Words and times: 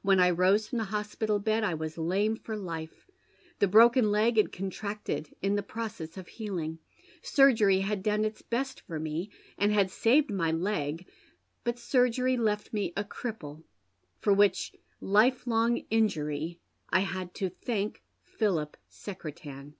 When 0.00 0.18
I 0.18 0.30
rose 0.30 0.66
from 0.66 0.78
the 0.78 0.84
hospital 0.84 1.38
bed 1.38 1.62
I 1.62 1.74
was 1.74 1.98
lame 1.98 2.36
for 2.36 2.56
life. 2.56 3.10
The 3.58 3.68
broken 3.68 4.10
leg 4.10 4.38
had 4.38 4.50
contracted 4.50 5.36
in 5.42 5.56
the 5.56 5.62
process 5.62 6.16
of 6.16 6.26
healing. 6.26 6.78
Surgery 7.20 7.80
had 7.80 8.02
done 8.02 8.24
its 8.24 8.40
best 8.40 8.80
for 8.80 8.98
me, 8.98 9.28
and 9.58 9.70
had 9.70 9.90
saved 9.90 10.30
my 10.30 10.50
leg; 10.52 11.06
but 11.64 11.78
surgery 11.78 12.38
left 12.38 12.72
me 12.72 12.94
a 12.96 13.04
cripple, 13.04 13.62
for 14.20 14.32
which 14.32 14.72
life 15.02 15.46
long 15.46 15.84
injury 15.90 16.58
I 16.88 17.00
had 17.00 17.34
to 17.34 17.50
thank 17.50 18.02
Philip 18.22 18.74
Secretan. 18.88 19.74